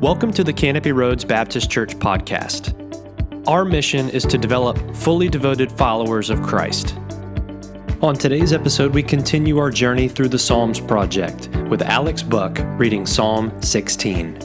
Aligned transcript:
Welcome 0.00 0.30
to 0.34 0.44
the 0.44 0.52
Canopy 0.52 0.92
Roads 0.92 1.24
Baptist 1.24 1.70
Church 1.70 1.96
podcast. 1.96 2.74
Our 3.48 3.64
mission 3.64 4.10
is 4.10 4.24
to 4.24 4.36
develop 4.36 4.94
fully 4.94 5.30
devoted 5.30 5.72
followers 5.72 6.28
of 6.28 6.42
Christ. 6.42 6.98
On 8.02 8.14
today's 8.14 8.52
episode, 8.52 8.92
we 8.92 9.02
continue 9.02 9.56
our 9.56 9.70
journey 9.70 10.06
through 10.06 10.28
the 10.28 10.38
Psalms 10.38 10.80
Project 10.80 11.48
with 11.70 11.80
Alex 11.80 12.22
Buck 12.22 12.58
reading 12.78 13.06
Psalm 13.06 13.50
16. 13.62 14.38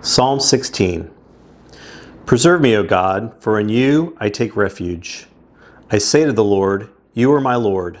Psalm 0.00 0.40
16 0.40 1.10
Preserve 2.24 2.62
me, 2.62 2.74
O 2.74 2.84
God, 2.84 3.34
for 3.38 3.60
in 3.60 3.68
you 3.68 4.16
I 4.18 4.30
take 4.30 4.56
refuge. 4.56 5.26
I 5.90 5.98
say 5.98 6.24
to 6.24 6.32
the 6.32 6.42
Lord, 6.42 6.88
You 7.12 7.30
are 7.34 7.40
my 7.42 7.56
Lord. 7.56 8.00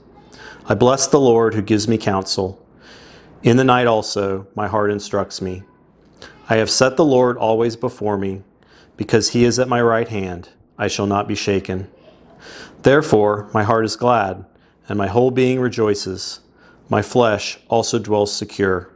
I 0.67 0.75
bless 0.75 1.07
the 1.07 1.19
Lord 1.19 1.53
who 1.53 1.61
gives 1.61 1.87
me 1.87 1.97
counsel. 1.97 2.63
In 3.43 3.57
the 3.57 3.63
night 3.63 3.87
also, 3.87 4.47
my 4.55 4.67
heart 4.67 4.91
instructs 4.91 5.41
me. 5.41 5.63
I 6.49 6.57
have 6.57 6.69
set 6.69 6.97
the 6.97 7.05
Lord 7.05 7.37
always 7.37 7.75
before 7.75 8.17
me. 8.17 8.43
Because 8.95 9.29
he 9.29 9.45
is 9.45 9.57
at 9.57 9.67
my 9.67 9.81
right 9.81 10.07
hand, 10.07 10.49
I 10.77 10.87
shall 10.87 11.07
not 11.07 11.27
be 11.27 11.33
shaken. 11.33 11.89
Therefore, 12.83 13.49
my 13.51 13.63
heart 13.63 13.85
is 13.85 13.95
glad, 13.95 14.45
and 14.87 14.97
my 14.97 15.07
whole 15.07 15.31
being 15.31 15.59
rejoices. 15.59 16.41
My 16.89 17.01
flesh 17.01 17.57
also 17.67 17.97
dwells 17.97 18.35
secure. 18.35 18.91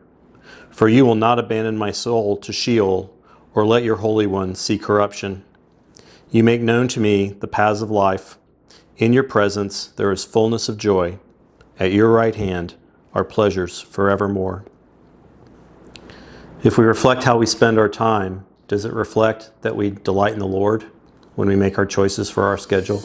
For 0.69 0.87
you 0.87 1.05
will 1.05 1.15
not 1.15 1.39
abandon 1.39 1.77
my 1.77 1.91
soul 1.91 2.37
to 2.37 2.53
Sheol, 2.53 3.11
or 3.55 3.65
let 3.65 3.83
your 3.83 3.95
Holy 3.95 4.27
One 4.27 4.53
see 4.53 4.77
corruption. 4.77 5.43
You 6.29 6.43
make 6.43 6.61
known 6.61 6.87
to 6.89 6.99
me 6.99 7.29
the 7.29 7.47
paths 7.47 7.81
of 7.81 7.89
life. 7.89 8.37
In 8.97 9.13
your 9.13 9.23
presence 9.23 9.87
there 9.87 10.11
is 10.11 10.23
fullness 10.23 10.69
of 10.69 10.77
joy. 10.77 11.17
At 11.77 11.91
your 11.91 12.09
right 12.09 12.35
hand 12.35 12.75
are 13.13 13.25
pleasures 13.25 13.81
forevermore. 13.81 14.63
If 16.63 16.77
we 16.77 16.85
reflect 16.85 17.23
how 17.23 17.37
we 17.37 17.45
spend 17.45 17.77
our 17.77 17.89
time, 17.89 18.45
does 18.69 18.85
it 18.85 18.93
reflect 18.93 19.51
that 19.61 19.75
we 19.75 19.89
delight 19.91 20.33
in 20.33 20.39
the 20.39 20.47
Lord 20.47 20.85
when 21.35 21.49
we 21.49 21.55
make 21.57 21.77
our 21.77 21.85
choices 21.85 22.29
for 22.29 22.43
our 22.43 22.57
schedule? 22.57 23.03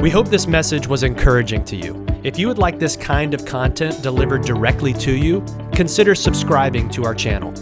We 0.00 0.10
hope 0.10 0.28
this 0.28 0.46
message 0.46 0.86
was 0.86 1.02
encouraging 1.02 1.64
to 1.66 1.76
you. 1.76 2.06
If 2.22 2.38
you 2.38 2.46
would 2.46 2.58
like 2.58 2.78
this 2.78 2.96
kind 2.96 3.34
of 3.34 3.44
content 3.44 4.02
delivered 4.02 4.42
directly 4.42 4.92
to 4.94 5.12
you, 5.12 5.44
consider 5.72 6.14
subscribing 6.14 6.88
to 6.90 7.04
our 7.04 7.14
channel. 7.14 7.52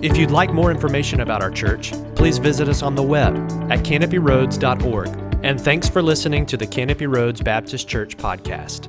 If 0.00 0.16
you'd 0.16 0.30
like 0.30 0.52
more 0.52 0.70
information 0.70 1.20
about 1.20 1.42
our 1.42 1.50
church, 1.50 1.92
please 2.14 2.38
visit 2.38 2.68
us 2.68 2.82
on 2.82 2.94
the 2.94 3.02
web 3.02 3.34
at 3.70 3.80
canopyroads.org. 3.80 5.08
And 5.44 5.60
thanks 5.60 5.88
for 5.88 6.02
listening 6.02 6.46
to 6.46 6.56
the 6.56 6.66
Canopy 6.66 7.06
Roads 7.06 7.40
Baptist 7.40 7.88
Church 7.88 8.16
podcast. 8.16 8.88